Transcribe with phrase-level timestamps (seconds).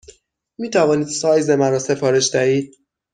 [0.59, 2.75] می توانید سایز مرا سفارش دهید؟